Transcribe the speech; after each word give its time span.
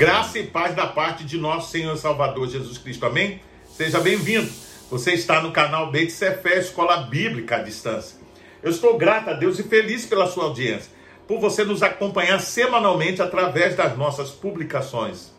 Graça 0.00 0.38
e 0.38 0.46
paz 0.46 0.74
da 0.74 0.86
parte 0.86 1.24
de 1.24 1.36
nosso 1.36 1.70
Senhor 1.70 1.94
Salvador 1.94 2.48
Jesus 2.48 2.78
Cristo. 2.78 3.04
Amém? 3.04 3.38
Seja 3.70 4.00
bem-vindo. 4.00 4.50
Você 4.90 5.12
está 5.12 5.42
no 5.42 5.52
canal 5.52 5.90
Beit 5.90 6.10
Cefé, 6.10 6.56
Escola 6.56 7.02
Bíblica 7.02 7.56
à 7.56 7.58
Distância. 7.58 8.16
Eu 8.62 8.70
estou 8.70 8.96
grato 8.96 9.28
a 9.28 9.34
Deus 9.34 9.58
e 9.58 9.62
feliz 9.62 10.06
pela 10.06 10.26
sua 10.26 10.44
audiência, 10.44 10.90
por 11.28 11.38
você 11.38 11.64
nos 11.64 11.82
acompanhar 11.82 12.40
semanalmente 12.40 13.20
através 13.20 13.76
das 13.76 13.94
nossas 13.98 14.30
publicações. 14.30 15.34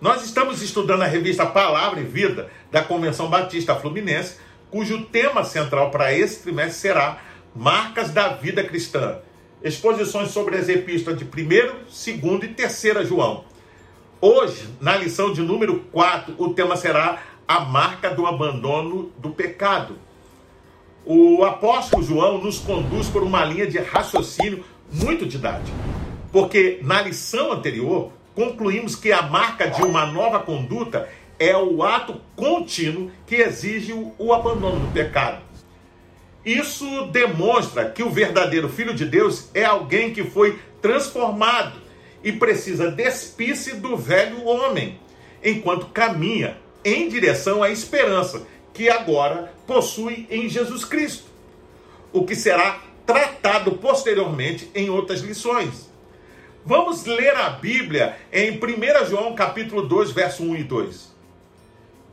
Nós 0.00 0.24
estamos 0.24 0.62
estudando 0.62 1.02
a 1.02 1.06
revista 1.06 1.44
Palavra 1.44 2.00
e 2.00 2.04
Vida 2.04 2.50
da 2.70 2.82
Convenção 2.82 3.28
Batista 3.28 3.76
Fluminense, 3.76 4.38
cujo 4.70 5.04
tema 5.04 5.44
central 5.44 5.90
para 5.90 6.14
esse 6.14 6.40
trimestre 6.40 6.80
será 6.80 7.18
Marcas 7.54 8.10
da 8.10 8.28
Vida 8.28 8.64
Cristã. 8.64 9.18
Exposições 9.62 10.30
sobre 10.30 10.56
as 10.56 10.70
epístolas 10.70 11.18
de 11.18 11.26
1, 11.26 11.28
2 12.16 12.42
e 12.42 12.48
3 12.48 13.06
João. 13.06 13.51
Hoje, 14.24 14.68
na 14.80 14.96
lição 14.96 15.32
de 15.32 15.42
número 15.42 15.80
4, 15.90 16.36
o 16.38 16.54
tema 16.54 16.76
será 16.76 17.20
a 17.48 17.58
marca 17.58 18.08
do 18.08 18.24
abandono 18.24 19.10
do 19.18 19.30
pecado. 19.30 19.98
O 21.04 21.42
apóstolo 21.42 22.04
João 22.04 22.38
nos 22.38 22.60
conduz 22.60 23.08
por 23.08 23.24
uma 23.24 23.44
linha 23.44 23.66
de 23.66 23.78
raciocínio 23.78 24.64
muito 24.92 25.26
didática, 25.26 25.76
porque 26.30 26.78
na 26.82 27.02
lição 27.02 27.50
anterior 27.50 28.12
concluímos 28.32 28.94
que 28.94 29.10
a 29.10 29.22
marca 29.22 29.68
de 29.68 29.82
uma 29.82 30.06
nova 30.06 30.38
conduta 30.38 31.08
é 31.36 31.56
o 31.56 31.82
ato 31.82 32.20
contínuo 32.36 33.10
que 33.26 33.34
exige 33.34 33.92
o 33.92 34.32
abandono 34.32 34.86
do 34.86 34.92
pecado. 34.92 35.42
Isso 36.46 37.06
demonstra 37.06 37.90
que 37.90 38.04
o 38.04 38.10
verdadeiro 38.10 38.68
filho 38.68 38.94
de 38.94 39.04
Deus 39.04 39.50
é 39.52 39.64
alguém 39.64 40.14
que 40.14 40.22
foi 40.22 40.60
transformado 40.80 41.81
e 42.22 42.32
precisa 42.32 42.90
despir-se 42.90 43.74
do 43.76 43.96
velho 43.96 44.44
homem, 44.44 44.98
enquanto 45.42 45.86
caminha 45.86 46.58
em 46.84 47.08
direção 47.08 47.62
à 47.62 47.70
esperança 47.70 48.46
que 48.72 48.88
agora 48.88 49.52
possui 49.66 50.26
em 50.30 50.48
Jesus 50.48 50.84
Cristo, 50.84 51.24
o 52.12 52.24
que 52.24 52.34
será 52.34 52.80
tratado 53.06 53.72
posteriormente 53.72 54.70
em 54.74 54.88
outras 54.88 55.20
lições. 55.20 55.90
Vamos 56.64 57.04
ler 57.04 57.34
a 57.34 57.50
Bíblia 57.50 58.16
em 58.32 58.52
1 58.52 59.06
João 59.06 59.34
capítulo 59.34 59.82
2, 59.82 60.12
verso 60.12 60.44
1 60.44 60.56
e 60.56 60.64
2. 60.64 61.12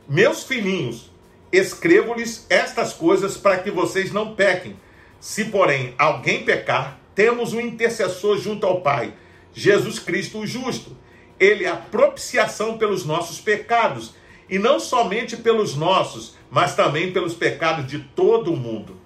Meus 0.08 0.42
filhinhos, 0.42 1.10
escrevo-lhes 1.52 2.46
estas 2.50 2.92
coisas 2.92 3.36
para 3.36 3.58
que 3.58 3.70
vocês 3.70 4.12
não 4.12 4.34
pequem. 4.34 4.76
Se, 5.20 5.44
porém, 5.44 5.94
alguém 5.96 6.44
pecar, 6.44 6.98
temos 7.14 7.52
um 7.52 7.60
intercessor 7.60 8.38
junto 8.38 8.66
ao 8.66 8.80
Pai, 8.80 9.12
Jesus 9.52 9.98
Cristo 9.98 10.38
o 10.38 10.46
justo. 10.46 10.96
Ele 11.38 11.64
é 11.64 11.68
a 11.68 11.76
propiciação 11.76 12.76
pelos 12.76 13.04
nossos 13.04 13.40
pecados, 13.40 14.14
e 14.48 14.58
não 14.58 14.80
somente 14.80 15.36
pelos 15.36 15.76
nossos, 15.76 16.34
mas 16.50 16.74
também 16.74 17.12
pelos 17.12 17.34
pecados 17.34 17.86
de 17.86 18.00
todo 18.00 18.52
o 18.52 18.56
mundo. 18.56 18.96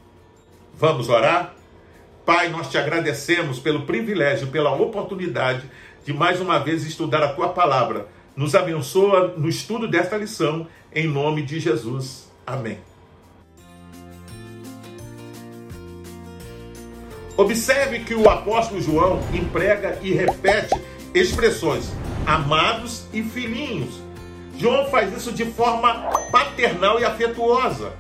Vamos 0.77 1.09
orar? 1.09 1.55
Pai, 2.25 2.49
nós 2.49 2.71
te 2.71 2.79
agradecemos 2.79 3.59
pelo 3.59 3.83
privilégio, 3.83 4.47
pela 4.49 4.75
oportunidade 4.75 5.63
de 6.05 6.13
mais 6.13 6.41
uma 6.41 6.59
vez 6.59 6.85
estudar 6.87 7.23
a 7.23 7.33
tua 7.35 7.51
palavra. 7.51 8.09
Nos 8.35 8.55
abençoa 8.55 9.35
no 9.37 9.49
estudo 9.49 9.87
desta 9.87 10.17
lição, 10.17 10.67
em 10.95 11.07
nome 11.07 11.43
de 11.43 11.61
Jesus. 11.61 12.31
Amém. 12.47 12.94
Observe 17.37 18.01
que 18.01 18.15
o 18.15 18.29
apóstolo 18.31 18.81
João 18.81 19.21
emprega 19.33 19.99
e 20.01 20.13
repete 20.13 20.81
expressões 21.13 21.93
amados 22.25 23.07
e 23.13 23.25
filhinhos. 23.25 24.01
João 24.57 24.89
faz 24.89 25.13
isso 25.13 25.33
de 25.33 25.45
forma 25.45 26.11
paternal 26.31 27.01
e 27.01 27.05
afetuosa. 27.05 27.93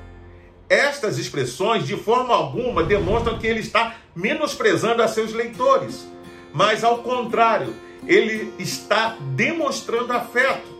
Estas 0.69 1.19
expressões, 1.19 1.84
de 1.84 1.97
forma 1.97 2.33
alguma, 2.33 2.84
demonstram 2.84 3.37
que 3.37 3.47
ele 3.47 3.59
está 3.59 3.97
menosprezando 4.15 5.03
a 5.03 5.09
seus 5.09 5.33
leitores, 5.33 6.06
mas 6.53 6.84
ao 6.84 6.99
contrário, 6.99 7.75
ele 8.06 8.53
está 8.56 9.17
demonstrando 9.34 10.12
afeto. 10.12 10.73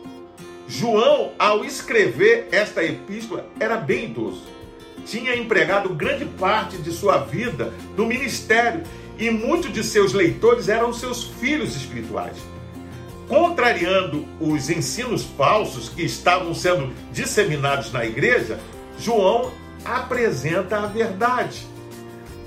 João, 0.69 1.33
ao 1.41 1.65
escrever 1.65 2.49
esta 2.53 2.85
epístola, 2.85 3.47
era 3.59 3.77
bem 3.77 4.05
idoso 4.05 4.54
tinha 5.05 5.37
empregado 5.37 5.95
grande 5.95 6.25
parte 6.25 6.79
de 6.79 6.91
sua 6.91 7.19
vida 7.19 7.73
no 7.97 8.07
ministério 8.07 8.83
e 9.19 9.31
muitos 9.31 9.73
de 9.73 9.85
seus 9.85 10.13
leitores 10.13 10.69
eram 10.69 10.93
seus 10.93 11.25
filhos 11.25 11.77
espirituais. 11.77 12.37
Contrariando 13.29 14.27
os 14.41 14.69
ensinos 14.69 15.25
falsos 15.37 15.89
que 15.89 16.03
estavam 16.03 16.55
sendo 16.55 16.93
disseminados 17.13 17.93
na 17.93 18.05
igreja, 18.05 18.59
João 18.99 19.53
apresenta 19.85 20.79
a 20.79 20.87
verdade. 20.87 21.67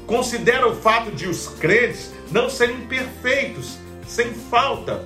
Considera 0.05 0.67
o 0.67 0.75
fato 0.75 1.11
de 1.11 1.27
os 1.27 1.47
crentes 1.47 2.13
não 2.31 2.49
serem 2.49 2.81
perfeitos, 2.81 3.77
sem 4.05 4.33
falta. 4.33 5.03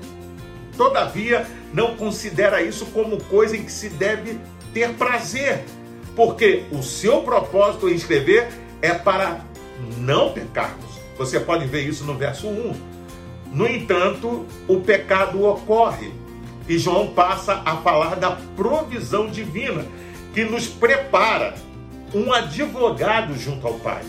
Todavia, 0.77 1.47
não 1.73 1.95
considera 1.95 2.61
isso 2.61 2.85
como 2.87 3.21
coisa 3.23 3.55
em 3.55 3.63
que 3.63 3.71
se 3.71 3.89
deve 3.89 4.39
ter 4.73 4.93
prazer, 4.93 5.63
porque 6.15 6.63
o 6.71 6.81
seu 6.81 7.21
propósito 7.21 7.89
em 7.89 7.93
escrever 7.93 8.49
é 8.81 8.93
para 8.93 9.41
não 9.97 10.31
pecarmos. 10.31 10.91
Você 11.17 11.39
pode 11.39 11.65
ver 11.65 11.87
isso 11.87 12.03
no 12.03 12.15
verso 12.15 12.47
1. 12.47 12.73
No 13.51 13.67
entanto, 13.67 14.45
o 14.67 14.79
pecado 14.79 15.43
ocorre. 15.43 16.11
E 16.67 16.77
João 16.77 17.07
passa 17.07 17.61
a 17.65 17.77
falar 17.77 18.15
da 18.15 18.31
provisão 18.55 19.27
divina 19.27 19.85
que 20.33 20.43
nos 20.43 20.67
prepara 20.67 21.55
um 22.13 22.31
advogado 22.31 23.37
junto 23.37 23.67
ao 23.67 23.75
Pai, 23.75 24.03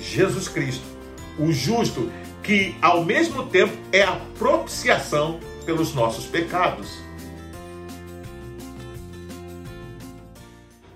Jesus 0.00 0.48
Cristo, 0.48 0.84
o 1.38 1.52
justo, 1.52 2.10
que 2.42 2.74
ao 2.80 3.04
mesmo 3.04 3.46
tempo 3.46 3.76
é 3.92 4.02
a 4.02 4.18
propiciação 4.38 5.38
pelos 5.64 5.94
nossos 5.94 6.26
pecados. 6.26 6.98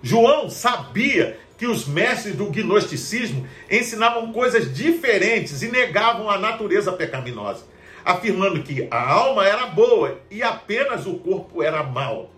João 0.05 0.51
sabia 0.51 1.39
que 1.57 1.67
os 1.67 1.87
mestres 1.87 2.37
do 2.37 2.51
gnosticismo 2.51 3.49
ensinavam 3.71 4.35
coisas 4.35 4.75
diferentes 4.75 5.63
e 5.63 5.71
negavam 5.71 6.29
a 6.29 6.37
natureza 6.37 6.93
pecaminosa, 6.93 7.65
afirmando 8.05 8.63
que 8.63 8.87
a 8.91 9.01
alma 9.11 9.47
era 9.47 9.65
boa 9.69 10.21
e 10.31 10.43
apenas 10.43 11.07
o 11.07 11.15
corpo 11.15 11.63
era 11.63 11.83
mau. 11.83 12.31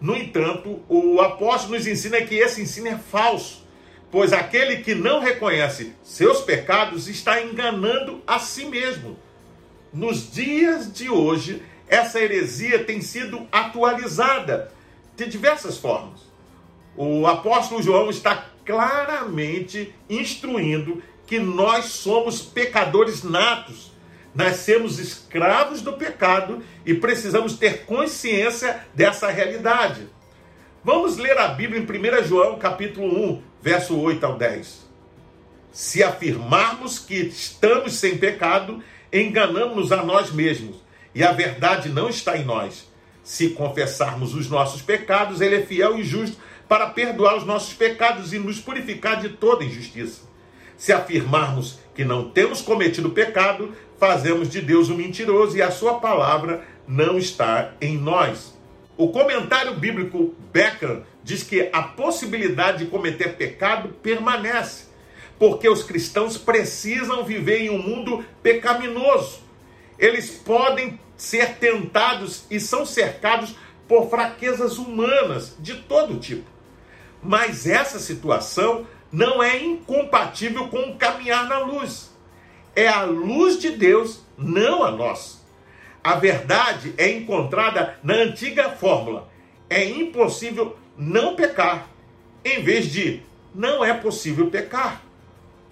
No 0.00 0.16
entanto, 0.16 0.84
o 0.88 1.20
apóstolo 1.20 1.76
nos 1.76 1.84
ensina 1.88 2.22
que 2.22 2.36
esse 2.36 2.62
ensino 2.62 2.86
é 2.86 2.96
falso, 2.96 3.66
pois 4.08 4.32
aquele 4.32 4.76
que 4.76 4.94
não 4.94 5.18
reconhece 5.18 5.92
seus 6.04 6.42
pecados 6.42 7.08
está 7.08 7.42
enganando 7.42 8.22
a 8.24 8.38
si 8.38 8.66
mesmo. 8.66 9.18
Nos 9.92 10.30
dias 10.30 10.92
de 10.92 11.10
hoje, 11.10 11.60
essa 11.88 12.20
heresia 12.20 12.84
tem 12.84 13.00
sido 13.00 13.48
atualizada 13.50 14.70
de 15.16 15.26
diversas 15.26 15.76
formas 15.76 16.29
o 17.02 17.26
apóstolo 17.26 17.82
João 17.82 18.10
está 18.10 18.44
claramente 18.62 19.94
instruindo 20.06 21.02
que 21.26 21.38
nós 21.38 21.86
somos 21.86 22.42
pecadores 22.42 23.22
natos, 23.24 23.90
nascemos 24.34 24.98
escravos 24.98 25.80
do 25.80 25.94
pecado 25.94 26.62
e 26.84 26.92
precisamos 26.92 27.56
ter 27.56 27.86
consciência 27.86 28.84
dessa 28.92 29.30
realidade. 29.30 30.08
Vamos 30.84 31.16
ler 31.16 31.38
a 31.38 31.48
Bíblia 31.48 31.80
em 31.80 31.84
1 32.20 32.24
João, 32.24 32.58
capítulo 32.58 33.06
1, 33.32 33.42
verso 33.62 33.98
8 33.98 34.26
ao 34.26 34.36
10. 34.36 34.86
Se 35.72 36.02
afirmarmos 36.02 36.98
que 36.98 37.14
estamos 37.14 37.94
sem 37.94 38.18
pecado, 38.18 38.82
enganamos-nos 39.10 39.90
a 39.90 40.04
nós 40.04 40.30
mesmos, 40.30 40.76
e 41.14 41.24
a 41.24 41.32
verdade 41.32 41.88
não 41.88 42.10
está 42.10 42.36
em 42.36 42.44
nós. 42.44 42.90
Se 43.24 43.50
confessarmos 43.50 44.34
os 44.34 44.50
nossos 44.50 44.82
pecados, 44.82 45.40
ele 45.40 45.56
é 45.56 45.62
fiel 45.62 45.98
e 45.98 46.04
justo 46.04 46.49
para 46.70 46.86
perdoar 46.86 47.36
os 47.36 47.44
nossos 47.44 47.74
pecados 47.74 48.32
e 48.32 48.38
nos 48.38 48.60
purificar 48.60 49.20
de 49.20 49.30
toda 49.30 49.64
injustiça. 49.64 50.20
Se 50.76 50.92
afirmarmos 50.92 51.80
que 51.96 52.04
não 52.04 52.30
temos 52.30 52.62
cometido 52.62 53.10
pecado, 53.10 53.74
fazemos 53.98 54.48
de 54.48 54.60
Deus 54.60 54.88
um 54.88 54.94
mentiroso 54.94 55.56
e 55.56 55.62
a 55.62 55.72
sua 55.72 55.94
palavra 55.94 56.64
não 56.86 57.18
está 57.18 57.72
em 57.80 57.98
nós. 57.98 58.56
O 58.96 59.08
comentário 59.08 59.74
bíblico 59.74 60.32
Becker 60.52 61.02
diz 61.24 61.42
que 61.42 61.68
a 61.72 61.82
possibilidade 61.82 62.84
de 62.84 62.90
cometer 62.90 63.34
pecado 63.34 63.88
permanece, 64.00 64.84
porque 65.40 65.68
os 65.68 65.82
cristãos 65.82 66.38
precisam 66.38 67.24
viver 67.24 67.62
em 67.62 67.70
um 67.70 67.82
mundo 67.82 68.24
pecaminoso. 68.44 69.40
Eles 69.98 70.30
podem 70.30 71.00
ser 71.16 71.56
tentados 71.56 72.44
e 72.48 72.60
são 72.60 72.86
cercados 72.86 73.56
por 73.88 74.08
fraquezas 74.08 74.78
humanas 74.78 75.56
de 75.58 75.74
todo 75.74 76.20
tipo. 76.20 76.59
Mas 77.22 77.66
essa 77.66 77.98
situação 77.98 78.86
não 79.12 79.42
é 79.42 79.58
incompatível 79.62 80.68
com 80.68 80.90
o 80.90 80.96
caminhar 80.96 81.48
na 81.48 81.58
luz. 81.58 82.10
É 82.74 82.88
a 82.88 83.02
luz 83.02 83.58
de 83.58 83.70
Deus, 83.70 84.20
não 84.38 84.84
a 84.84 84.90
nós. 84.90 85.40
A 86.02 86.14
verdade 86.14 86.94
é 86.96 87.10
encontrada 87.10 87.98
na 88.02 88.14
antiga 88.14 88.70
fórmula: 88.70 89.28
é 89.68 89.84
impossível 89.84 90.76
não 90.96 91.34
pecar, 91.34 91.88
em 92.44 92.62
vez 92.62 92.86
de 92.86 93.22
não 93.54 93.84
é 93.84 93.92
possível 93.92 94.50
pecar. 94.50 95.02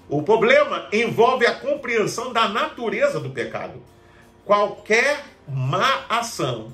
O 0.09 0.23
problema 0.23 0.89
envolve 0.93 1.47
a 1.47 1.55
compreensão 1.55 2.33
da 2.33 2.49
natureza 2.49 3.21
do 3.21 3.31
pecado. 3.31 3.83
Qualquer 4.44 5.23
má 5.47 6.05
ação, 6.09 6.73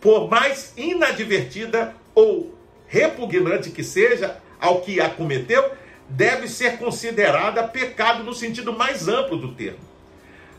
por 0.00 0.30
mais 0.30 0.72
inadvertida 0.76 1.94
ou 2.14 2.54
repugnante 2.92 3.70
que 3.70 3.82
seja 3.82 4.36
ao 4.60 4.82
que 4.82 5.00
a 5.00 5.08
cometeu, 5.08 5.72
deve 6.06 6.46
ser 6.46 6.76
considerada 6.76 7.66
pecado 7.66 8.22
no 8.22 8.34
sentido 8.34 8.70
mais 8.70 9.08
amplo 9.08 9.38
do 9.38 9.54
termo. 9.54 9.78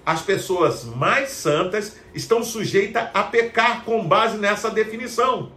As 0.03 0.23
pessoas 0.23 0.83
mais 0.83 1.29
santas 1.29 1.95
estão 2.11 2.43
sujeitas 2.43 3.07
a 3.13 3.21
pecar 3.21 3.83
com 3.85 4.05
base 4.05 4.37
nessa 4.39 4.71
definição. 4.71 5.51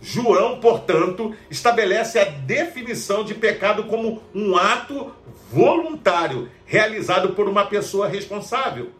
João, 0.00 0.58
portanto, 0.58 1.32
estabelece 1.48 2.18
a 2.18 2.24
definição 2.24 3.22
de 3.22 3.34
pecado 3.34 3.84
como 3.84 4.20
um 4.34 4.56
ato 4.56 5.12
voluntário 5.52 6.50
realizado 6.66 7.34
por 7.34 7.48
uma 7.48 7.64
pessoa 7.64 8.08
responsável. 8.08 8.90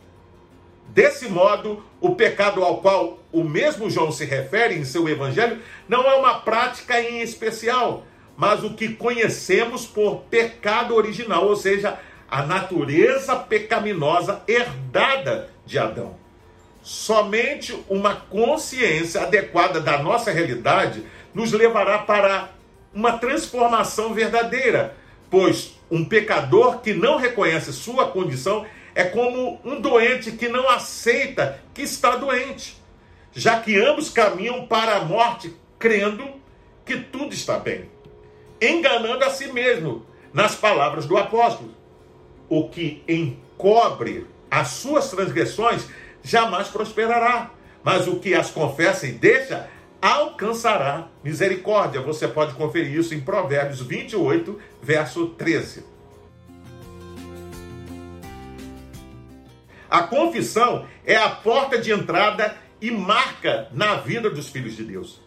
Desse 0.95 1.27
modo, 1.27 1.83
o 2.03 2.15
pecado 2.15 2.63
ao 2.63 2.83
qual 2.83 3.19
o 3.33 3.43
mesmo 3.43 3.89
João 3.89 4.13
se 4.13 4.27
refere 4.27 4.75
em 4.75 4.85
seu 4.85 5.09
evangelho 5.09 5.59
não 5.89 6.03
é 6.03 6.15
uma 6.17 6.41
prática 6.41 7.01
em 7.01 7.23
especial, 7.23 8.05
mas 8.37 8.63
o 8.63 8.75
que 8.75 8.91
conhecemos 8.91 9.87
por 9.87 10.25
pecado 10.29 10.95
original, 10.95 11.47
ou 11.47 11.57
seja, 11.57 11.99
a 12.31 12.43
natureza 12.43 13.35
pecaminosa 13.37 14.43
herdada 14.47 15.49
de 15.65 15.79
Adão. 15.79 16.15
Somente 16.83 17.75
uma 17.89 18.15
consciência 18.15 19.23
adequada 19.23 19.81
da 19.81 19.97
nossa 19.97 20.31
realidade 20.31 21.07
nos 21.33 21.53
levará 21.53 22.01
para 22.01 22.51
uma 22.93 23.17
transformação 23.17 24.13
verdadeira, 24.13 24.95
pois 25.31 25.75
um 25.91 26.05
pecador 26.05 26.81
que 26.81 26.93
não 26.93 27.17
reconhece 27.17 27.73
sua 27.73 28.09
condição 28.09 28.67
é 28.95 29.05
como 29.05 29.61
um 29.65 29.81
doente 29.81 30.33
que 30.33 30.49
não 30.49 30.69
aceita 30.69 31.61
que 31.73 31.83
está 31.83 32.17
doente, 32.17 32.77
já 33.33 33.61
que 33.61 33.81
ambos 33.81 34.11
caminham 34.11 34.67
para 34.67 34.97
a 34.97 35.05
morte 35.05 35.55
crendo 35.79 36.27
que 36.85 36.99
tudo 36.99 37.33
está 37.33 37.59
bem, 37.59 37.89
enganando 38.61 39.25
a 39.25 39.31
si 39.31 39.53
mesmo, 39.53 40.07
nas 40.33 40.55
palavras 40.55 41.07
do 41.07 41.17
apóstolo. 41.17 41.75
O 42.49 42.69
que 42.69 43.03
encobre 43.09 44.27
as 44.51 44.69
suas 44.69 45.11
transgressões 45.11 45.87
jamais 46.23 46.69
prosperará. 46.69 47.51
Mas 47.83 48.07
o 48.07 48.21
que 48.21 48.35
as 48.35 48.51
confessa 48.51 49.07
e 49.07 49.13
deixa 49.13 49.69
alcançará 50.01 51.09
misericórdia. 51.23 52.01
Você 52.01 52.29
pode 52.29 52.55
conferir 52.55 52.99
isso 52.99 53.15
em 53.15 53.21
Provérbios 53.21 53.81
28, 53.81 54.59
verso 54.83 55.27
13. 55.29 55.92
A 59.93 60.05
confissão 60.05 60.87
é 61.05 61.17
a 61.17 61.29
porta 61.29 61.77
de 61.77 61.93
entrada 61.93 62.57
e 62.81 62.91
marca 62.91 63.69
na 63.73 63.97
vida 63.97 64.31
dos 64.31 64.49
filhos 64.49 64.75
de 64.75 64.85
Deus. 64.85 65.21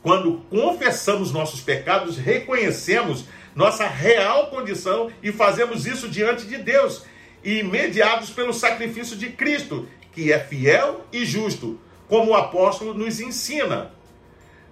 Quando 0.00 0.44
confessamos 0.48 1.32
nossos 1.32 1.60
pecados, 1.60 2.16
reconhecemos 2.18 3.24
nossa 3.52 3.84
real 3.84 4.46
condição 4.46 5.10
e 5.20 5.32
fazemos 5.32 5.86
isso 5.86 6.08
diante 6.08 6.46
de 6.46 6.56
Deus, 6.56 7.04
e 7.42 7.64
mediados 7.64 8.30
pelo 8.30 8.52
sacrifício 8.52 9.16
de 9.16 9.30
Cristo, 9.30 9.88
que 10.12 10.32
é 10.32 10.38
fiel 10.38 11.04
e 11.12 11.24
justo, 11.24 11.80
como 12.08 12.30
o 12.30 12.36
apóstolo 12.36 12.94
nos 12.94 13.18
ensina. 13.18 13.90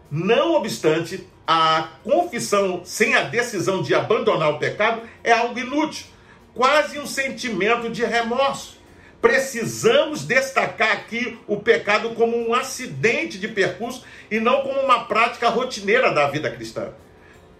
Não 0.08 0.54
obstante, 0.54 1.26
a 1.44 1.88
confissão 2.04 2.82
sem 2.84 3.16
a 3.16 3.22
decisão 3.22 3.82
de 3.82 3.96
abandonar 3.96 4.50
o 4.50 4.58
pecado 4.60 5.02
é 5.24 5.32
algo 5.32 5.58
inútil, 5.58 6.06
quase 6.54 7.00
um 7.00 7.06
sentimento 7.06 7.90
de 7.90 8.04
remorso. 8.04 8.78
Precisamos 9.20 10.24
destacar 10.24 10.92
aqui 10.92 11.38
o 11.46 11.58
pecado 11.58 12.10
como 12.10 12.36
um 12.36 12.54
acidente 12.54 13.38
de 13.38 13.48
percurso 13.48 14.04
e 14.30 14.40
não 14.40 14.62
como 14.62 14.80
uma 14.80 15.04
prática 15.04 15.48
rotineira 15.48 16.12
da 16.12 16.28
vida 16.28 16.50
cristã. 16.50 16.88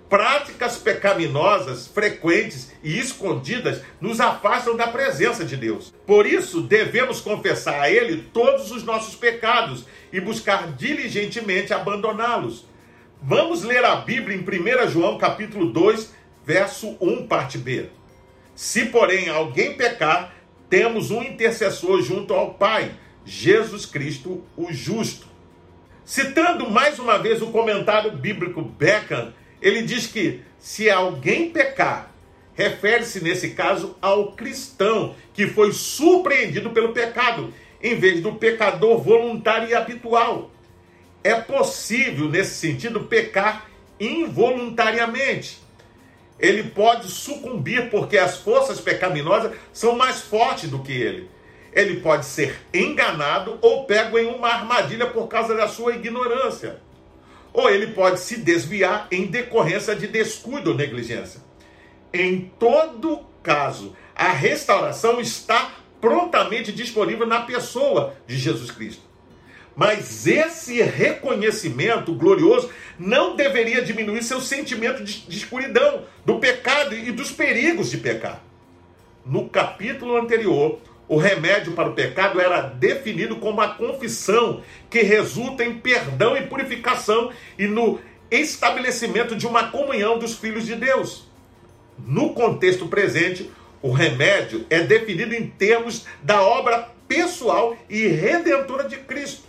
Práticas 0.09 0.79
pecaminosas 0.79 1.87
frequentes 1.87 2.73
e 2.83 2.99
escondidas 2.99 3.83
nos 4.01 4.21
afastam 4.21 4.75
da 4.75 4.89
presença 4.89 5.45
de 5.45 5.57
Deus. 5.57 5.93
Por 6.07 6.27
isso, 6.27 6.63
devemos 6.63 7.21
confessar 7.21 7.79
a 7.81 7.91
Ele 7.91 8.29
todos 8.33 8.73
os 8.73 8.83
nossos 8.83 9.15
pecados 9.15 9.85
e 10.13 10.21
buscar 10.21 10.73
diligentemente 10.73 11.73
abandoná-los. 11.73 12.65
Vamos 13.23 13.63
ler 13.63 13.85
a 13.85 13.97
Bíblia 13.97 14.37
em 14.37 14.41
1 14.41 14.89
João 14.89 15.19
capítulo 15.19 15.67
2, 15.67 16.13
verso 16.45 16.97
1, 17.01 17.27
parte 17.29 17.59
B. 17.59 17.91
Se, 18.55 18.87
porém, 18.87 19.29
alguém 19.29 19.77
pecar, 19.77 20.35
temos 20.71 21.11
um 21.11 21.21
intercessor 21.21 22.01
junto 22.01 22.33
ao 22.33 22.55
Pai, 22.55 22.93
Jesus 23.27 23.85
Cristo, 23.85 24.43
o 24.57 24.73
justo. 24.73 25.27
Citando 26.05 26.71
mais 26.71 26.99
uma 26.99 27.19
vez 27.19 27.43
o 27.43 27.49
comentário 27.49 28.13
bíblico 28.13 28.63
Beckham, 28.63 29.35
ele 29.61 29.83
diz 29.83 30.07
que 30.07 30.41
se 30.59 30.89
alguém 30.89 31.51
pecar, 31.51 32.15
refere-se 32.55 33.23
nesse 33.23 33.51
caso 33.51 33.97
ao 34.01 34.33
cristão 34.33 35.15
que 35.35 35.47
foi 35.47 35.73
surpreendido 35.73 36.71
pelo 36.71 36.93
pecado, 36.93 37.53
em 37.83 37.97
vez 37.97 38.21
do 38.23 38.35
pecador 38.35 38.99
voluntário 39.03 39.69
e 39.69 39.75
habitual. 39.75 40.51
É 41.23 41.35
possível, 41.35 42.29
nesse 42.29 42.55
sentido, 42.55 43.01
pecar 43.01 43.69
involuntariamente. 43.99 45.59
Ele 46.41 46.65
pode 46.65 47.09
sucumbir 47.11 47.91
porque 47.91 48.19
as 48.19 48.39
forças 48.39 48.81
pecaminosas 48.81 49.53
são 49.73 49.97
mais 49.97 50.21
fortes 50.21 50.69
do 50.69 50.81
que 50.81 50.93
ele. 50.93 51.31
Ele 51.73 52.01
pode 52.01 52.27
ser 52.27 52.57
enganado 52.75 53.59
ou 53.61 53.85
pego 53.85 54.19
em 54.19 54.27
uma 54.27 54.49
armadilha 54.49 55.07
por 55.07 55.29
causa 55.29 55.55
da 55.55 55.69
sua 55.69 55.95
ignorância 55.95 56.81
ou 57.53 57.69
ele 57.69 57.89
pode 57.89 58.21
se 58.21 58.39
desviar 58.39 59.09
em 59.11 59.27
decorrência 59.27 59.95
de 59.95 60.07
descuido 60.07 60.71
ou 60.71 60.77
negligência. 60.77 61.41
Em 62.13 62.51
todo 62.59 63.25
caso, 63.43 63.97
a 64.15 64.29
restauração 64.29 65.21
está 65.21 65.73
prontamente 66.01 66.73
disponível 66.73 67.27
na 67.27 67.43
pessoa 67.43 68.15
de 68.27 68.37
Jesus 68.37 68.71
Cristo. 68.71 69.03
Mas 69.81 70.27
esse 70.27 70.83
reconhecimento 70.83 72.13
glorioso 72.13 72.69
não 72.99 73.35
deveria 73.35 73.81
diminuir 73.81 74.23
seu 74.23 74.39
sentimento 74.39 75.03
de, 75.03 75.23
de 75.23 75.39
escuridão, 75.39 76.03
do 76.23 76.39
pecado 76.39 76.95
e 76.95 77.11
dos 77.11 77.33
perigos 77.33 77.91
de 77.91 77.97
pecar. 77.97 78.43
No 79.25 79.49
capítulo 79.49 80.19
anterior, 80.19 80.81
o 81.09 81.17
remédio 81.17 81.73
para 81.73 81.89
o 81.89 81.95
pecado 81.95 82.39
era 82.39 82.61
definido 82.61 83.37
como 83.37 83.63
a 83.63 83.69
confissão, 83.69 84.63
que 84.91 85.01
resulta 85.01 85.65
em 85.65 85.79
perdão 85.79 86.37
e 86.37 86.43
purificação 86.43 87.33
e 87.59 87.67
no 87.67 87.99
estabelecimento 88.31 89.35
de 89.35 89.47
uma 89.47 89.69
comunhão 89.69 90.19
dos 90.19 90.37
filhos 90.37 90.67
de 90.67 90.75
Deus. 90.75 91.27
No 91.97 92.35
contexto 92.35 92.87
presente, 92.87 93.51
o 93.81 93.93
remédio 93.93 94.67
é 94.69 94.81
definido 94.81 95.35
em 95.35 95.47
termos 95.47 96.05
da 96.23 96.43
obra 96.43 96.91
pessoal 97.09 97.79
e 97.89 98.07
redentora 98.09 98.87
de 98.87 98.99
Cristo. 98.99 99.49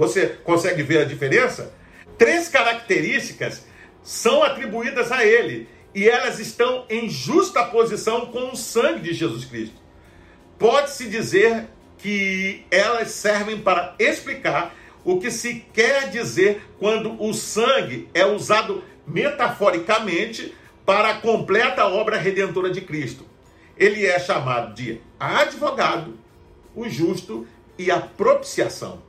Você 0.00 0.26
consegue 0.42 0.82
ver 0.82 1.02
a 1.02 1.04
diferença? 1.04 1.72
Três 2.18 2.48
características 2.48 3.64
são 4.02 4.42
atribuídas 4.42 5.12
a 5.12 5.24
ele 5.24 5.68
e 5.94 6.08
elas 6.08 6.40
estão 6.40 6.84
em 6.90 7.08
justa 7.08 7.64
posição 7.66 8.26
com 8.26 8.50
o 8.50 8.56
sangue 8.56 9.00
de 9.00 9.12
Jesus 9.12 9.44
Cristo 9.44 9.80
pode-se 10.60 11.08
dizer 11.08 11.68
que 11.96 12.66
elas 12.70 13.12
servem 13.12 13.58
para 13.58 13.94
explicar 13.98 14.74
o 15.02 15.18
que 15.18 15.30
se 15.30 15.64
quer 15.72 16.10
dizer 16.10 16.62
quando 16.78 17.20
o 17.20 17.32
sangue 17.32 18.10
é 18.12 18.26
usado 18.26 18.84
metaforicamente 19.06 20.54
para 20.84 21.10
a 21.10 21.14
completa 21.14 21.86
obra 21.86 22.18
redentora 22.18 22.70
de 22.70 22.82
Cristo. 22.82 23.24
Ele 23.74 24.04
é 24.04 24.18
chamado 24.18 24.74
de 24.74 25.00
advogado, 25.18 26.18
o 26.76 26.86
justo 26.86 27.46
e 27.78 27.90
a 27.90 27.98
propiciação. 27.98 29.02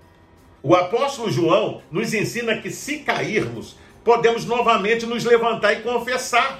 O 0.63 0.75
apóstolo 0.75 1.31
João 1.31 1.81
nos 1.91 2.13
ensina 2.13 2.57
que 2.57 2.69
se 2.69 2.99
cairmos, 2.99 3.75
podemos 4.03 4.45
novamente 4.45 5.05
nos 5.05 5.23
levantar 5.23 5.73
e 5.73 5.81
confessar. 5.81 6.59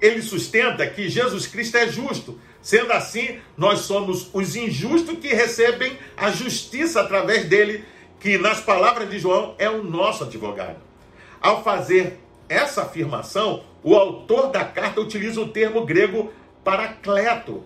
Ele 0.00 0.20
sustenta 0.20 0.86
que 0.86 1.08
Jesus 1.08 1.46
Cristo 1.46 1.76
é 1.76 1.88
justo, 1.88 2.38
Sendo 2.64 2.94
assim, 2.94 3.40
nós 3.58 3.80
somos 3.80 4.30
os 4.32 4.56
injustos 4.56 5.18
que 5.18 5.28
recebem 5.28 5.98
a 6.16 6.30
justiça 6.30 7.02
através 7.02 7.44
dele, 7.44 7.84
que 8.18 8.38
nas 8.38 8.58
palavras 8.58 9.10
de 9.10 9.18
João 9.18 9.54
é 9.58 9.68
o 9.68 9.84
nosso 9.84 10.24
advogado. 10.24 10.78
Ao 11.42 11.62
fazer 11.62 12.18
essa 12.48 12.84
afirmação, 12.84 13.62
o 13.82 13.94
autor 13.94 14.46
da 14.50 14.64
carta 14.64 14.98
utiliza 14.98 15.42
o 15.42 15.48
termo 15.48 15.84
grego 15.84 16.32
paracleto, 16.64 17.62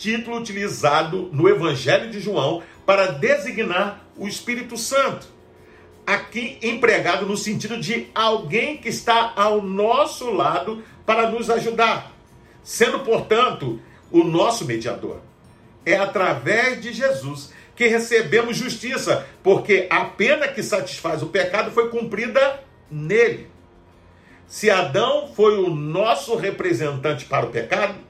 título 0.00 0.38
utilizado 0.38 1.28
no 1.30 1.46
Evangelho 1.46 2.10
de 2.10 2.20
João 2.20 2.62
para 2.86 3.12
designar 3.12 4.02
o 4.16 4.26
Espírito 4.26 4.78
Santo. 4.78 5.26
Aqui 6.06 6.58
empregado 6.62 7.26
no 7.26 7.36
sentido 7.36 7.78
de 7.78 8.08
alguém 8.14 8.78
que 8.78 8.88
está 8.88 9.34
ao 9.36 9.60
nosso 9.60 10.30
lado 10.30 10.82
para 11.04 11.30
nos 11.30 11.50
ajudar, 11.50 12.12
sendo, 12.64 13.00
portanto, 13.00 13.78
o 14.10 14.24
nosso 14.24 14.64
mediador. 14.64 15.20
É 15.84 15.96
através 15.96 16.80
de 16.80 16.94
Jesus 16.94 17.52
que 17.76 17.86
recebemos 17.86 18.56
justiça, 18.56 19.26
porque 19.42 19.86
a 19.90 20.06
pena 20.06 20.48
que 20.48 20.62
satisfaz 20.62 21.22
o 21.22 21.26
pecado 21.26 21.70
foi 21.70 21.90
cumprida 21.90 22.64
nele. 22.90 23.48
Se 24.46 24.70
Adão 24.70 25.30
foi 25.34 25.58
o 25.58 25.68
nosso 25.68 26.34
representante 26.36 27.26
para 27.26 27.46
o 27.46 27.50
pecado, 27.50 28.09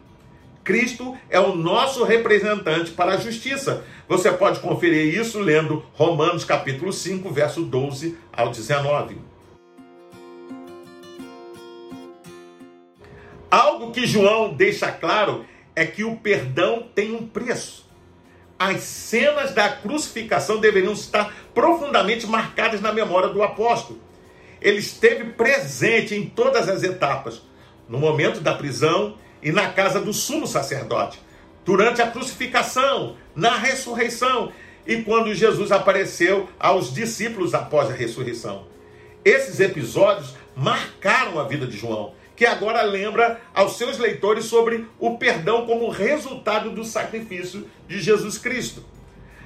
Cristo 0.71 1.19
é 1.29 1.41
o 1.41 1.57
nosso 1.57 2.05
representante 2.05 2.93
para 2.93 3.15
a 3.15 3.17
justiça. 3.17 3.85
Você 4.09 4.31
pode 4.31 4.61
conferir 4.61 5.19
isso 5.19 5.41
lendo 5.41 5.85
Romanos 5.95 6.45
capítulo 6.45 6.93
5, 6.93 7.29
verso 7.33 7.63
12 7.63 8.17
ao 8.33 8.51
19. 8.51 9.19
Algo 13.51 13.91
que 13.91 14.07
João 14.07 14.55
deixa 14.55 14.93
claro 14.93 15.45
é 15.75 15.85
que 15.85 16.05
o 16.05 16.15
perdão 16.15 16.87
tem 16.95 17.17
um 17.17 17.27
preço. 17.27 17.85
As 18.57 18.83
cenas 18.83 19.53
da 19.53 19.69
crucificação 19.71 20.61
deveriam 20.61 20.93
estar 20.93 21.35
profundamente 21.53 22.29
marcadas 22.29 22.81
na 22.81 22.93
memória 22.93 23.31
do 23.31 23.43
apóstolo 23.43 24.01
ele 24.61 24.79
esteve 24.79 25.25
presente 25.33 26.15
em 26.15 26.27
todas 26.27 26.69
as 26.69 26.83
etapas, 26.83 27.41
no 27.89 27.99
momento 27.99 28.41
da 28.41 28.55
prisão 28.55 29.17
e 29.43 29.53
na 29.53 29.71
casa 29.71 30.01
do 30.01 30.13
sumo 30.13 30.47
sacerdote, 30.47 31.21
durante 31.65 32.03
a 32.03 32.11
crucificação, 32.11 33.17
na 33.35 33.57
ressurreição 33.57 34.53
e 34.87 35.03
quando 35.03 35.35
Jesus 35.35 35.71
apareceu 35.71 36.49
aos 36.59 36.93
discípulos 36.93 37.55
após 37.55 37.91
a 37.91 37.95
ressurreição. 37.95 38.67
Esses 39.25 39.61
episódios 39.61 40.35
marcaram 40.57 41.39
a 41.39 41.45
vida 41.45 41.67
de 41.67 41.77
João, 41.77 42.15
que 42.35 42.47
agora 42.47 42.83
lembra 42.83 43.41
aos 43.55 43.77
seus 43.77 43.99
leitores 43.99 44.47
sobre 44.47 44.87
o 44.99 45.19
perdão 45.19 45.67
como 45.67 45.91
resultado 45.91 46.71
do 46.71 46.85
sacrifício 46.85 47.69
de 47.87 48.01
Jesus 48.01 48.39
Cristo. 48.39 48.83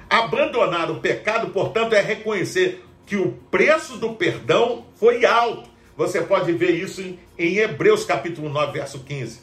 Abandonar 0.09 0.89
o 0.89 1.01
pecado, 1.01 1.49
portanto, 1.49 1.93
é 1.93 2.01
reconhecer 2.01 2.85
que 3.05 3.15
o 3.17 3.33
preço 3.51 3.97
do 3.97 4.13
perdão 4.13 4.85
foi 4.95 5.25
alto. 5.25 5.69
Você 5.97 6.21
pode 6.21 6.51
ver 6.53 6.71
isso 6.71 7.01
em, 7.37 7.57
Hebreus 7.57 8.05
capítulo 8.05 8.49
9, 8.49 8.73
verso 8.73 8.99
15. 8.99 9.41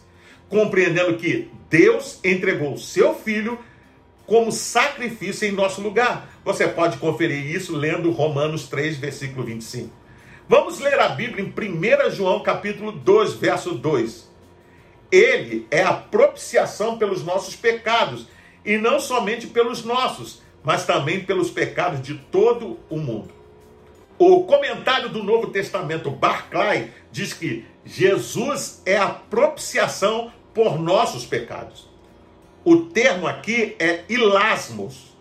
Compreendendo 0.52 1.16
que 1.16 1.50
Deus 1.70 2.20
entregou 2.22 2.74
o 2.74 2.78
seu 2.78 3.14
filho 3.14 3.58
como 4.26 4.52
sacrifício 4.52 5.48
em 5.48 5.50
nosso 5.50 5.80
lugar. 5.80 6.28
Você 6.44 6.68
pode 6.68 6.98
conferir 6.98 7.46
isso 7.46 7.74
lendo 7.74 8.10
Romanos 8.10 8.68
3, 8.68 8.98
versículo 8.98 9.46
25. 9.46 9.90
Vamos 10.46 10.78
ler 10.78 11.00
a 11.00 11.08
Bíblia 11.08 11.42
em 11.42 11.48
1 11.48 12.10
João 12.10 12.42
capítulo 12.42 12.92
2, 12.92 13.32
verso 13.32 13.72
2. 13.72 14.30
Ele 15.10 15.66
é 15.70 15.82
a 15.82 15.94
propiciação 15.94 16.98
pelos 16.98 17.24
nossos 17.24 17.56
pecados, 17.56 18.26
e 18.62 18.76
não 18.76 19.00
somente 19.00 19.46
pelos 19.46 19.82
nossos, 19.86 20.42
mas 20.62 20.84
também 20.84 21.24
pelos 21.24 21.50
pecados 21.50 22.02
de 22.02 22.12
todo 22.30 22.78
o 22.90 22.98
mundo. 22.98 23.32
O 24.18 24.44
comentário 24.44 25.08
do 25.08 25.22
Novo 25.22 25.46
Testamento, 25.46 26.10
Barclay, 26.10 26.90
diz 27.10 27.32
que 27.32 27.64
Jesus 27.86 28.82
é 28.84 28.98
a 28.98 29.08
propiciação 29.08 30.30
por 30.54 30.78
nossos 30.78 31.24
pecados. 31.24 31.88
O 32.64 32.86
termo 32.86 33.26
aqui 33.26 33.76
é 33.78 34.04
ilasmos. 34.08 35.12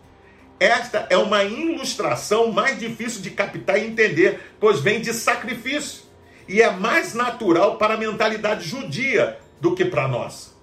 Esta 0.60 1.08
é 1.10 1.18
uma 1.18 1.44
ilustração 1.44 2.52
mais 2.52 2.80
difícil 2.80 3.22
de 3.22 3.32
captar 3.32 3.80
e 3.80 3.88
entender, 3.88 4.40
pois 4.60 4.80
vem 4.80 5.02
de 5.02 5.14
sacrifício 5.14 6.04
e 6.48 6.62
é 6.62 6.70
mais 6.70 7.14
natural 7.14 7.78
para 7.78 7.96
a 7.96 7.98
mentalidade 7.98 8.68
judia 8.68 9.40
do 9.60 9.76
que 9.76 9.86
para 9.86 10.08
nós. 10.08 10.56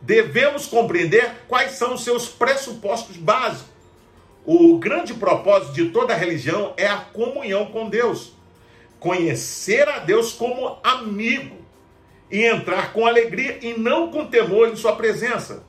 Devemos 0.00 0.66
compreender 0.66 1.30
quais 1.48 1.72
são 1.72 1.94
os 1.94 2.04
seus 2.04 2.28
pressupostos 2.28 3.16
básicos 3.16 3.76
o 4.46 4.78
grande 4.78 5.12
propósito 5.12 5.72
de 5.72 5.86
toda 5.86 6.14
religião 6.14 6.72
é 6.76 6.86
a 6.86 6.98
comunhão 6.98 7.66
com 7.66 7.90
Deus. 7.90 8.32
Conhecer 9.00 9.88
a 9.88 9.98
Deus 9.98 10.32
como 10.32 10.78
amigo 10.84 11.56
e 12.30 12.44
entrar 12.44 12.92
com 12.92 13.06
alegria 13.06 13.58
e 13.62 13.78
não 13.78 14.10
com 14.10 14.26
temor 14.26 14.68
em 14.68 14.76
sua 14.76 14.96
presença. 14.96 15.64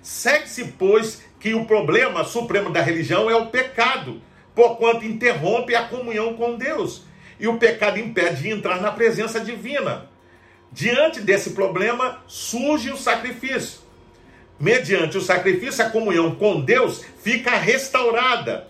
Segue-se, 0.00 0.74
pois, 0.78 1.22
que 1.38 1.54
o 1.54 1.64
problema 1.64 2.24
supremo 2.24 2.70
da 2.70 2.80
religião 2.80 3.30
é 3.30 3.36
o 3.36 3.46
pecado, 3.46 4.20
porquanto 4.54 5.04
interrompe 5.04 5.74
a 5.74 5.84
comunhão 5.84 6.34
com 6.34 6.56
Deus. 6.56 7.04
E 7.38 7.46
o 7.48 7.58
pecado 7.58 7.98
impede 7.98 8.42
de 8.42 8.50
entrar 8.50 8.80
na 8.80 8.90
presença 8.92 9.40
divina. 9.40 10.08
Diante 10.70 11.20
desse 11.20 11.50
problema 11.50 12.22
surge 12.26 12.90
o 12.90 12.96
sacrifício 12.96 13.82
mediante 14.62 15.18
o 15.18 15.20
sacrifício, 15.20 15.84
a 15.84 15.90
comunhão 15.90 16.36
com 16.36 16.60
Deus 16.60 17.04
fica 17.20 17.50
restaurada. 17.56 18.68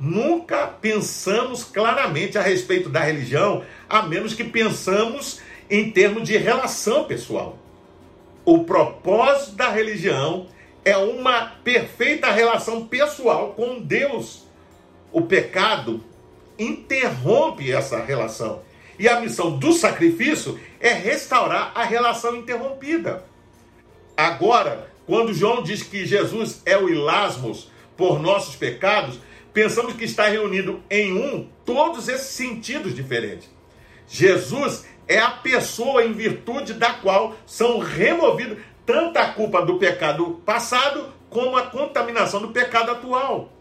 Nunca 0.00 0.66
pensamos 0.66 1.62
claramente 1.62 2.36
a 2.36 2.42
respeito 2.42 2.88
da 2.88 2.98
religião, 2.98 3.64
a 3.88 4.02
menos 4.02 4.34
que 4.34 4.42
pensamos 4.42 5.40
em 5.70 5.90
termos 5.90 6.26
de 6.26 6.36
relação 6.36 7.04
pessoal. 7.04 7.58
O 8.44 8.64
propósito 8.64 9.56
da 9.56 9.68
religião 9.68 10.46
é 10.84 10.96
uma 10.96 11.46
perfeita 11.62 12.30
relação 12.30 12.86
pessoal 12.86 13.52
com 13.52 13.80
Deus. 13.80 14.46
O 15.12 15.22
pecado 15.22 16.02
interrompe 16.58 17.70
essa 17.70 18.02
relação. 18.02 18.62
E 18.98 19.08
a 19.08 19.20
missão 19.20 19.58
do 19.58 19.72
sacrifício 19.72 20.58
é 20.80 20.92
restaurar 20.92 21.72
a 21.74 21.84
relação 21.84 22.34
interrompida. 22.36 23.24
Agora, 24.16 24.90
quando 25.06 25.32
João 25.32 25.62
diz 25.62 25.82
que 25.82 26.04
Jesus 26.04 26.60
é 26.66 26.76
o 26.76 26.88
Ilasmos 26.88 27.70
por 27.96 28.18
nossos 28.18 28.56
pecados, 28.56 29.18
pensamos 29.52 29.94
que 29.94 30.04
está 30.04 30.26
reunido 30.28 30.82
em 30.90 31.12
um 31.12 31.48
todos 31.64 32.08
esses 32.08 32.28
sentidos 32.28 32.94
diferentes. 32.94 33.48
Jesus 34.08 34.84
é 35.08 35.18
a 35.18 35.30
pessoa 35.30 36.04
em 36.04 36.12
virtude 36.12 36.74
da 36.74 36.92
qual 36.92 37.34
são 37.46 37.78
removidos 37.78 38.58
tanto 38.84 39.18
a 39.18 39.28
culpa 39.28 39.64
do 39.64 39.78
pecado 39.78 40.42
passado 40.44 41.12
como 41.30 41.56
a 41.56 41.62
contaminação 41.62 42.40
do 42.40 42.48
pecado 42.48 42.90
atual. 42.90 43.52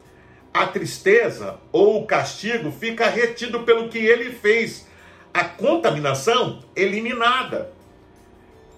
A 0.54 0.68
tristeza 0.68 1.58
ou 1.72 2.02
o 2.02 2.06
castigo 2.06 2.72
fica 2.72 3.08
retido 3.08 3.64
pelo 3.64 3.90
que 3.90 3.98
ele 3.98 4.32
fez, 4.32 4.88
a 5.34 5.44
contaminação 5.44 6.64
eliminada 6.76 7.72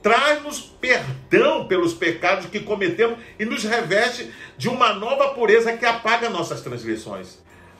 traz-nos 0.01 0.61
perdão 0.61 1.67
pelos 1.67 1.93
pecados 1.93 2.45
que 2.47 2.61
cometemos 2.61 3.19
e 3.37 3.45
nos 3.45 3.63
reveste 3.63 4.31
de 4.57 4.69
uma 4.69 4.93
nova 4.93 5.29
pureza 5.29 5.75
que 5.75 5.85
apaga 5.85 6.29
nossas 6.29 6.61
transgressões. 6.61 7.37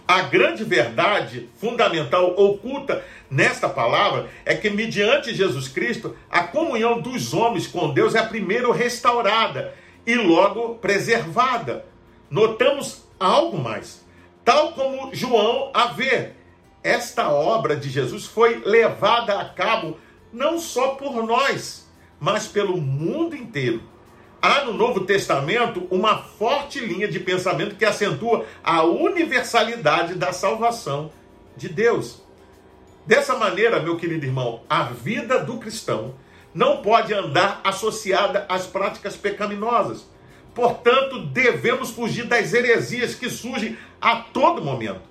A 0.10 0.22
grande 0.24 0.64
verdade 0.64 1.48
fundamental 1.62 2.34
oculta 2.36 3.06
nesta 3.30 3.70
palavra 3.70 4.28
é 4.44 4.56
que, 4.56 4.68
mediante 4.68 5.36
Jesus 5.36 5.68
Cristo, 5.68 6.18
a 6.28 6.42
comunhão 6.42 7.00
dos 7.00 7.32
homens 7.32 7.68
com 7.68 7.94
Deus 7.94 8.16
é 8.16 8.26
primeiro 8.26 8.72
restaurada 8.72 9.72
e 10.08 10.16
logo 10.16 10.80
preservada. 10.80 11.86
Notamos 12.28 13.04
algo 13.20 13.60
mais. 13.60 14.04
Tal 14.44 14.74
como 14.74 15.14
João 15.14 15.70
a 15.76 15.86
vê, 15.90 16.32
esta 16.82 17.30
obra 17.32 17.76
de 17.76 17.88
Jesus 17.88 18.26
foi 18.26 18.64
levada 18.66 19.40
a 19.40 19.46
cabo 19.46 19.96
não 20.34 20.58
só 20.58 20.96
por 20.96 21.24
nós, 21.24 21.88
mas 22.20 22.48
pelo 22.48 22.82
mundo 22.82 23.36
inteiro. 23.36 23.84
Há 24.42 24.64
no 24.64 24.74
Novo 24.74 25.02
Testamento 25.02 25.86
uma 25.92 26.18
forte 26.18 26.80
linha 26.80 27.10
de 27.10 27.20
pensamento 27.20 27.76
que 27.76 27.84
acentua 27.84 28.46
a 28.64 28.84
universalidade 28.84 30.16
da 30.16 30.32
salvação 30.32 31.12
de 31.58 31.68
Deus. 31.68 32.22
Dessa 33.06 33.36
maneira, 33.36 33.82
meu 33.82 33.98
querido 33.98 34.26
irmão, 34.26 34.62
a 34.70 34.84
vida 34.84 35.40
do 35.40 35.58
cristão 35.58 36.16
não 36.54 36.82
pode 36.82 37.14
andar 37.14 37.60
associada 37.66 38.46
às 38.48 38.66
práticas 38.66 39.18
pecaminosas. 39.18 40.08
Portanto, 40.56 41.20
devemos 41.26 41.90
fugir 41.90 42.26
das 42.26 42.54
heresias 42.54 43.16
que 43.16 43.30
surgem 43.30 43.78
a 44.00 44.16
todo 44.18 44.64
momento. 44.64 45.02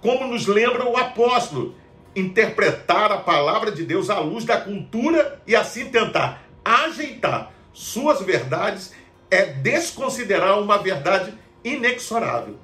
Como 0.00 0.26
nos 0.26 0.48
lembra 0.48 0.84
o 0.84 0.96
apóstolo, 0.96 1.76
interpretar 2.14 3.12
a 3.12 3.18
palavra 3.18 3.70
de 3.70 3.84
Deus 3.84 4.10
à 4.10 4.18
luz 4.18 4.44
da 4.44 4.60
cultura 4.60 5.40
e 5.46 5.54
assim 5.54 5.90
tentar 5.90 6.42
ajeitar 6.64 7.53
suas 7.74 8.22
verdades 8.22 8.94
é 9.30 9.44
desconsiderar 9.44 10.58
uma 10.60 10.78
verdade 10.78 11.34
inexorável. 11.62 12.56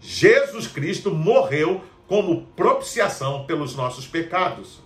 Jesus 0.00 0.66
Cristo 0.66 1.10
morreu 1.10 1.82
como 2.08 2.46
propiciação 2.56 3.44
pelos 3.44 3.76
nossos 3.76 4.06
pecados. 4.06 4.82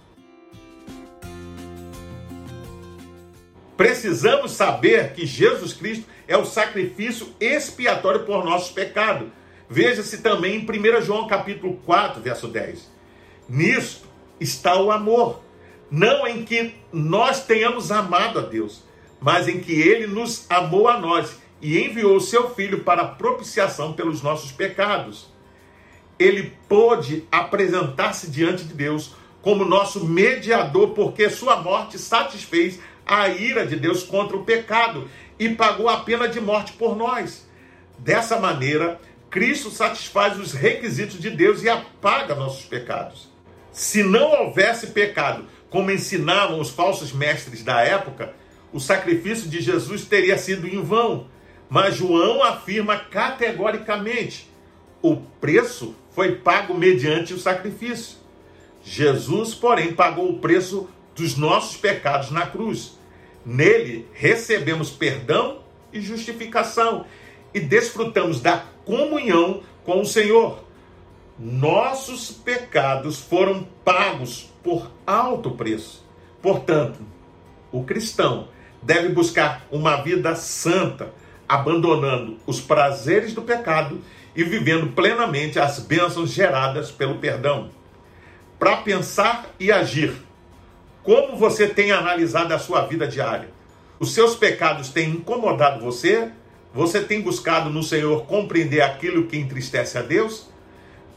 Precisamos 3.77 4.53
saber 4.53 5.13
que 5.13 5.25
Jesus 5.25 5.73
Cristo 5.73 6.05
é 6.27 6.37
o 6.37 6.45
sacrifício 6.45 7.33
expiatório 7.39 8.25
por 8.25 8.45
nossos 8.45 8.73
pecados. 8.73 9.29
Veja-se 9.71 10.19
também 10.19 10.57
em 10.57 10.99
1 10.99 11.03
João 11.03 11.29
capítulo 11.29 11.77
4, 11.87 12.21
verso 12.21 12.49
10. 12.49 12.91
Nisto 13.49 14.07
está 14.41 14.81
o 14.81 14.91
amor, 14.91 15.41
não 15.91 16.27
em 16.27 16.45
que 16.45 16.75
nós 16.93 17.45
tenhamos 17.45 17.93
amado 17.93 18.41
a 18.41 18.43
Deus, 18.43 18.83
mas 19.21 19.49
em 19.49 19.61
que 19.61 19.73
ele 19.73 20.07
nos 20.07 20.47
amou 20.51 20.89
a 20.89 20.99
nós 20.99 21.37
e 21.61 21.79
enviou 21.79 22.17
o 22.17 22.21
seu 22.21 22.55
filho 22.55 22.85
para 22.85 23.05
propiciação 23.05 23.93
pelos 23.93 24.23
nossos 24.23 24.53
pecados. 24.53 25.29
Ele 26.19 26.53
pôde 26.69 27.25
apresentar-se 27.31 28.31
diante 28.31 28.65
de 28.65 28.75
Deus 28.75 29.15
como 29.43 29.65
nosso 29.65 30.05
mediador, 30.05 30.91
porque 30.91 31.31
sua 31.31 31.57
morte 31.57 31.99
satisfez 31.99 32.81
a 33.07 33.29
ira 33.29 33.67
de 33.67 33.77
Deus 33.77 34.03
contra 34.03 34.37
o 34.37 34.45
pecado 34.45 35.09
e 35.39 35.49
pagou 35.49 35.89
a 35.89 35.99
pena 35.99 36.29
de 36.29 36.41
morte 36.41 36.73
por 36.73 36.97
nós. 36.97 37.47
Dessa 37.99 38.39
maneira, 38.39 39.01
Cristo 39.31 39.71
satisfaz 39.71 40.39
os 40.39 40.53
requisitos 40.53 41.19
de 41.19 41.31
Deus 41.31 41.63
e 41.63 41.69
apaga 41.69 42.35
nossos 42.35 42.65
pecados. 42.65 43.29
Se 43.73 44.03
não 44.03 44.31
houvesse 44.31 44.89
pecado, 44.89 45.47
como 45.71 45.91
ensinavam 45.91 46.61
os 46.61 46.71
falsos 46.71 47.13
mestres 47.13 47.63
da 47.63 47.81
época, 47.81 48.35
o 48.73 48.81
sacrifício 48.81 49.49
de 49.49 49.61
Jesus 49.61 50.05
teria 50.05 50.37
sido 50.39 50.67
em 50.67 50.83
vão. 50.83 51.27
Mas 51.69 51.97
João 51.97 52.43
afirma 52.43 52.97
categoricamente: 52.97 54.51
o 55.03 55.17
preço 55.17 55.95
foi 56.11 56.37
pago 56.37 56.75
mediante 56.75 57.35
o 57.35 57.39
sacrifício. 57.39 58.17
Jesus, 58.83 59.55
porém, 59.55 59.93
pagou 59.93 60.31
o 60.31 60.39
preço 60.39 60.89
dos 61.15 61.37
nossos 61.37 61.77
pecados 61.77 62.31
na 62.31 62.47
cruz. 62.47 62.97
Nele 63.45 64.07
recebemos 64.13 64.91
perdão 64.91 65.61
e 65.93 66.01
justificação 66.01 67.05
e 67.53 67.61
desfrutamos 67.61 68.41
da 68.41 68.65
comunhão 68.85 69.63
com 69.85 70.01
o 70.01 70.07
Senhor. 70.07 70.65
Nossos 71.39 72.31
pecados 72.31 73.21
foram 73.21 73.67
pagos 73.85 74.53
por 74.63 74.91
alto 75.07 75.53
preço. 75.53 76.05
Portanto, 76.43 76.99
o 77.71 77.85
cristão 77.85 78.49
deve 78.83 79.09
buscar 79.11 79.67
uma 79.71 79.97
vida 79.97 80.35
santa, 80.35 81.13
abandonando 81.49 82.37
os 82.47 82.61
prazeres 82.61 83.33
do 83.33 83.43
pecado 83.43 84.01
e 84.35 84.45
vivendo 84.45 84.89
plenamente 84.89 85.59
as 85.59 85.79
bênçãos 85.79 86.31
geradas 86.31 86.91
pelo 86.91 87.17
perdão. 87.17 87.71
Para 88.59 88.79
pensar 88.79 89.47
e 89.59 89.71
agir 89.73 90.13
como 91.09 91.37
você 91.37 91.67
tem 91.67 91.91
analisado 91.91 92.53
a 92.53 92.59
sua 92.59 92.83
vida 92.83 93.09
diária? 93.09 93.49
Os 93.99 94.13
seus 94.13 94.37
pecados 94.37 94.91
têm 94.91 95.09
incomodado 95.09 95.83
você? 95.83 96.31
Você 96.75 97.01
tem 97.01 97.23
buscado 97.23 97.71
no 97.71 97.83
Senhor 97.83 98.27
compreender 98.27 98.83
aquilo 98.83 99.27
que 99.27 99.39
entristece 99.39 99.97
a 99.97 100.03
Deus? 100.03 100.51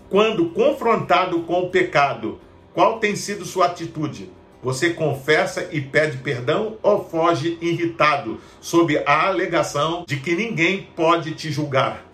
Quando 0.09 0.49
confrontado 0.51 1.41
com 1.41 1.63
o 1.63 1.69
pecado, 1.69 2.39
qual 2.73 2.99
tem 2.99 3.17
sido 3.17 3.43
sua 3.43 3.65
atitude? 3.65 4.31
Você 4.63 4.91
confessa 4.91 5.67
e 5.71 5.81
pede 5.81 6.17
perdão 6.17 6.77
ou 6.83 7.03
foge 7.03 7.57
irritado 7.61 8.39
sob 8.59 8.97
a 9.05 9.27
alegação 9.27 10.03
de 10.07 10.17
que 10.17 10.35
ninguém 10.35 10.87
pode 10.95 11.33
te 11.33 11.51
julgar? 11.51 12.05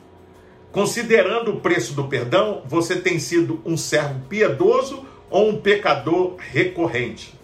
Considerando 0.71 1.51
o 1.51 1.59
preço 1.59 1.93
do 1.93 2.05
perdão, 2.07 2.61
você 2.65 2.95
tem 2.95 3.19
sido 3.19 3.61
um 3.65 3.75
servo 3.75 4.21
piedoso 4.29 5.05
ou 5.29 5.49
um 5.49 5.59
pecador 5.59 6.35
recorrente? 6.37 7.37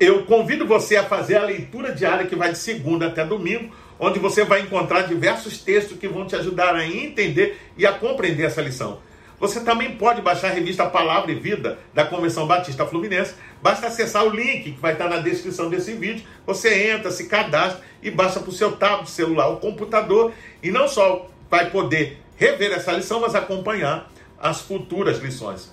eu 0.00 0.22
convido 0.22 0.66
você 0.66 0.96
a 0.96 1.04
fazer 1.04 1.36
a 1.36 1.44
leitura 1.44 1.94
diária 1.94 2.26
que 2.26 2.34
vai 2.34 2.50
de 2.50 2.58
segunda 2.58 3.06
até 3.06 3.22
domingo, 3.22 3.70
onde 3.98 4.18
você 4.18 4.42
vai 4.42 4.62
encontrar 4.62 5.02
diversos 5.02 5.58
textos 5.58 5.98
que 5.98 6.08
vão 6.08 6.26
te 6.26 6.34
ajudar 6.34 6.74
a 6.74 6.86
entender 6.86 7.60
e 7.76 7.84
a 7.84 7.92
compreender 7.92 8.46
essa 8.46 8.62
lição. 8.62 8.98
Você 9.38 9.60
também 9.60 9.96
pode 9.96 10.22
baixar 10.22 10.48
a 10.48 10.54
revista 10.54 10.86
Palavra 10.86 11.30
e 11.30 11.34
Vida 11.34 11.78
da 11.92 12.04
Convenção 12.04 12.46
Batista 12.46 12.86
Fluminense. 12.86 13.34
Basta 13.62 13.88
acessar 13.88 14.24
o 14.24 14.30
link 14.30 14.72
que 14.72 14.80
vai 14.80 14.92
estar 14.92 15.08
na 15.08 15.18
descrição 15.18 15.68
desse 15.68 15.92
vídeo. 15.92 16.24
Você 16.46 16.90
entra, 16.90 17.10
se 17.10 17.26
cadastra 17.26 17.82
e 18.02 18.10
baixa 18.10 18.40
para 18.40 18.48
o 18.48 18.52
seu 18.52 18.72
tablet, 18.72 19.10
celular 19.10 19.48
ou 19.48 19.56
computador. 19.58 20.32
E 20.62 20.70
não 20.70 20.88
só 20.88 21.28
vai 21.50 21.70
poder 21.70 22.18
rever 22.36 22.72
essa 22.72 22.92
lição, 22.92 23.20
mas 23.20 23.34
acompanhar 23.34 24.10
as 24.40 24.62
futuras 24.62 25.18
lições. 25.18 25.70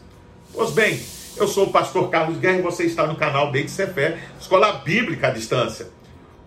Pois 0.53 0.71
bem, 0.71 0.99
eu 1.37 1.47
sou 1.47 1.67
o 1.67 1.71
pastor 1.71 2.09
Carlos 2.09 2.37
Guerra 2.37 2.57
e 2.57 2.61
você 2.61 2.83
está 2.83 3.07
no 3.07 3.15
canal 3.15 3.51
Beit 3.51 3.71
Fé, 3.71 4.17
Escola 4.39 4.73
Bíblica 4.73 5.27
à 5.27 5.31
Distância. 5.31 5.87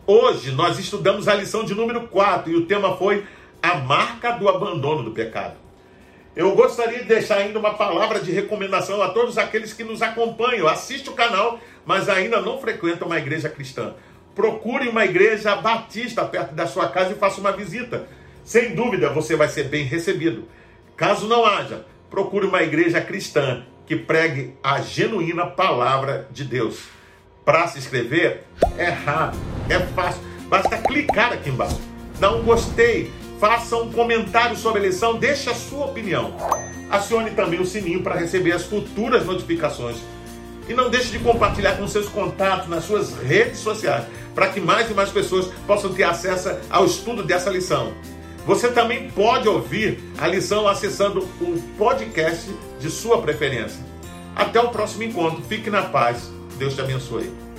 Hoje 0.07 0.51
nós 0.51 0.79
estudamos 0.79 1.29
a 1.29 1.35
lição 1.35 1.65
de 1.65 1.75
número 1.75 2.09
4 2.09 2.51
e 2.51 2.57
o 2.57 2.67
tema 2.67 2.97
foi 2.97 3.25
a 3.63 3.77
marca 3.77 4.33
do 4.33 4.49
abandono 4.49 5.03
do 5.03 5.13
pecado. 5.13 5.55
Eu 6.35 6.55
gostaria 6.55 7.01
de 7.01 7.07
deixar 7.07 7.39
ainda 7.39 7.59
uma 7.59 7.75
palavra 7.75 8.21
de 8.21 8.31
recomendação 8.31 9.03
a 9.03 9.09
todos 9.09 9.37
aqueles 9.37 9.73
que 9.73 9.83
nos 9.83 10.01
acompanham, 10.01 10.69
assiste 10.69 11.11
o 11.11 11.15
canal, 11.15 11.59
mas 11.85 12.09
ainda 12.09 12.41
não 12.41 12.61
frequentam 12.61 13.09
uma 13.09 13.19
igreja 13.19 13.49
cristã. 13.49 13.95
Procure 14.35 14.89
uma 14.89 15.05
igreja 15.05 15.57
batista 15.57 16.25
perto 16.25 16.55
da 16.55 16.69
sua 16.69 16.89
casa 16.89 17.13
e 17.13 17.17
faça 17.17 17.41
uma 17.41 17.51
visita. 17.51 18.07
Sem 18.45 18.77
dúvida 18.77 19.11
você 19.11 19.35
vai 19.35 19.49
ser 19.49 19.65
bem 19.65 19.85
recebido. 19.85 20.45
Caso 20.97 21.27
não 21.27 21.45
haja, 21.45 21.85
procure 22.09 22.47
uma 22.47 22.63
igreja 22.63 23.01
cristã 23.01 23.65
que 23.85 23.97
pregue 23.97 24.55
a 24.63 24.81
genuína 24.81 25.47
palavra 25.47 26.29
de 26.31 26.45
Deus. 26.45 26.85
Para 27.45 27.67
se 27.67 27.79
inscrever 27.79 28.45
é 28.79 28.89
rápido, 28.89 29.43
é 29.69 29.81
fácil. 29.81 30.23
Basta 30.49 30.79
clicar 30.79 31.33
aqui 31.33 31.51
embaixo, 31.51 31.81
dar 32.21 32.33
um 32.33 32.45
gostei, 32.45 33.11
faça 33.41 33.75
um 33.77 33.91
comentário 33.91 34.55
sobre 34.55 34.83
a 34.83 34.87
lição, 34.87 35.17
deixe 35.17 35.49
a 35.49 35.55
sua 35.55 35.87
opinião. 35.87 36.37
Acione 36.91 37.31
também 37.31 37.59
o 37.59 37.65
sininho 37.65 38.03
para 38.03 38.15
receber 38.15 38.53
as 38.53 38.65
futuras 38.65 39.25
notificações. 39.25 39.97
E 40.69 40.75
não 40.75 40.91
deixe 40.91 41.11
de 41.11 41.19
compartilhar 41.19 41.79
com 41.79 41.89
seus 41.89 42.07
contatos 42.07 42.69
nas 42.69 42.85
suas 42.85 43.17
redes 43.17 43.59
sociais, 43.59 44.05
para 44.35 44.49
que 44.49 44.61
mais 44.61 44.91
e 44.91 44.95
mais 44.95 45.09
pessoas 45.09 45.47
possam 45.67 45.93
ter 45.93 46.05
acesso 46.05 46.51
ao 46.69 46.85
estudo 46.85 47.25
dessa 47.25 47.49
lição. 47.49 47.95
Você 48.47 48.71
também 48.71 49.11
pode 49.11 49.49
ouvir 49.49 49.99
a 50.19 50.29
lição 50.29 50.69
acessando 50.69 51.21
o 51.41 51.61
podcast 51.79 52.51
de 52.79 52.91
sua 52.91 53.23
preferência. 53.23 53.85
Até 54.37 54.61
o 54.61 54.69
próximo 54.69 55.03
encontro. 55.03 55.43
Fique 55.43 55.71
na 55.71 55.83
paz. 55.83 56.31
Deus 56.59 56.75
te 56.75 56.81
abençoe. 56.81 57.50